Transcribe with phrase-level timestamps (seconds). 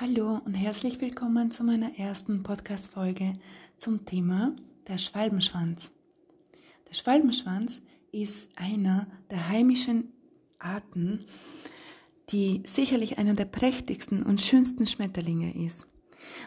[0.00, 3.34] Hallo und herzlich willkommen zu meiner ersten Podcast-Folge
[3.76, 4.56] zum Thema
[4.88, 5.90] der Schwalbenschwanz.
[6.88, 10.10] Der Schwalbenschwanz ist einer der heimischen
[10.58, 11.26] Arten,
[12.30, 15.86] die sicherlich einer der prächtigsten und schönsten Schmetterlinge ist.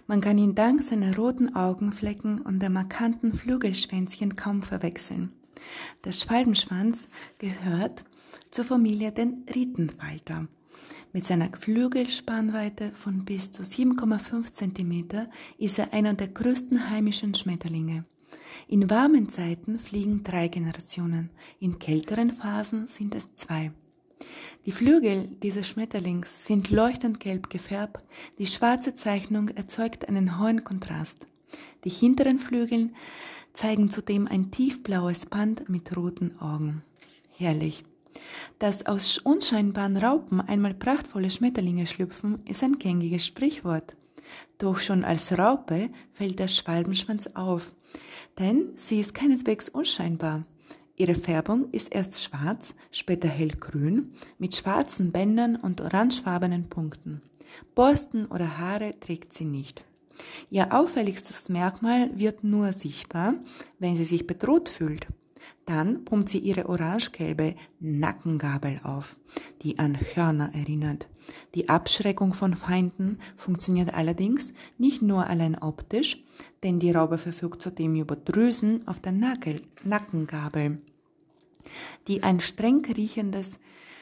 [0.07, 5.31] Man kann ihn dank seiner roten Augenflecken und der markanten Flügelschwänzchen kaum verwechseln.
[6.05, 7.07] Der Schwalbenschwanz
[7.37, 8.03] gehört
[8.49, 10.47] zur Familie den Ritenfalter
[11.13, 15.27] mit seiner Flügelspannweite von bis zu 7,5 cm
[15.59, 18.03] ist er einer der größten heimischen Schmetterlinge.
[18.67, 21.29] In warmen Zeiten fliegen drei Generationen,
[21.59, 23.71] in kälteren Phasen sind es zwei.
[24.65, 28.03] Die Flügel dieses Schmetterlings sind leuchtend gelb gefärbt,
[28.39, 31.27] die schwarze Zeichnung erzeugt einen hohen Kontrast.
[31.83, 32.89] Die hinteren Flügel
[33.53, 36.81] zeigen zudem ein tiefblaues Band mit roten Augen.
[37.37, 37.83] Herrlich.
[38.59, 43.95] Dass aus unscheinbaren Raupen einmal prachtvolle Schmetterlinge schlüpfen, ist ein gängiges Sprichwort.
[44.57, 47.73] Doch schon als Raupe fällt der Schwalbenschwanz auf,
[48.39, 50.45] denn sie ist keineswegs unscheinbar.
[50.95, 57.21] Ihre Färbung ist erst schwarz, später hellgrün, mit schwarzen Bändern und orangefarbenen Punkten.
[57.75, 59.85] Borsten oder Haare trägt sie nicht.
[60.49, 63.35] Ihr auffälligstes Merkmal wird nur sichtbar,
[63.79, 65.07] wenn sie sich bedroht fühlt.
[65.65, 69.15] Dann pumpt sie ihre orangegelbe Nackengabel auf,
[69.61, 71.07] die an Hörner erinnert.
[71.55, 76.23] Die Abschreckung von Feinden funktioniert allerdings nicht nur allein optisch,
[76.63, 80.81] denn die Raupe verfügt zudem über Drüsen auf der Nackel Nackengabel,
[82.07, 83.59] die ein streng riechendes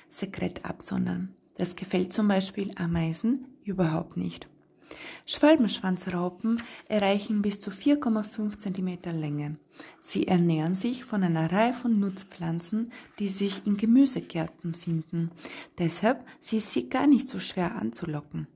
[0.10, 1.36] Sekret absondern.
[1.58, 4.48] Das gefällt zum Beispiel Ameisen überhaupt nicht.
[5.26, 9.58] Schwalbenschwanzraupen erreichen bis zu 4,5 cm Länge.
[10.00, 15.32] Sie ernähren sich von einer Reihe von Nutzpflanzen, die sich in Gemüsegärten finden.
[15.78, 18.48] Deshalb ist sie gar nicht so schwer anzulocken.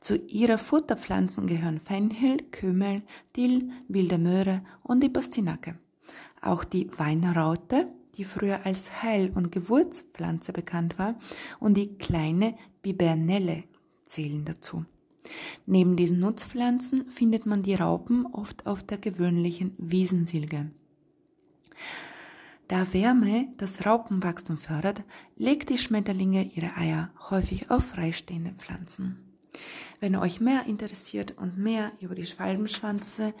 [0.00, 3.02] Zu ihrer Futterpflanzen gehören Fenchel, Kümmel,
[3.36, 5.78] Dill, wilde Möhre und die Bastinacke.
[6.40, 11.16] Auch die Weinraute, die früher als Heil- und Gewürzpflanze bekannt war,
[11.58, 13.64] und die kleine Bibernelle
[14.04, 14.84] zählen dazu.
[15.66, 20.70] Neben diesen Nutzpflanzen findet man die Raupen oft auf der gewöhnlichen Wiesensilge.
[22.68, 25.02] Da Wärme das Raupenwachstum fördert,
[25.36, 29.18] legt die Schmetterlinge ihre Eier häufig auf freistehende Pflanzen.
[30.00, 33.34] Wenn euch mehr interessiert und mehr über die Schwalbenschwanze,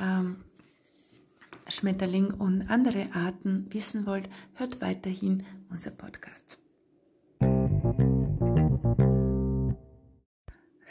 [0.00, 0.36] ähm,
[1.68, 6.58] Schmetterling und andere Arten wissen wollt, hört weiterhin unser Podcast.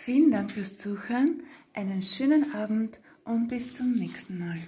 [0.05, 1.41] Vielen Dank fürs Zuhören,
[1.73, 4.59] einen schönen Abend und bis zum nächsten Mal.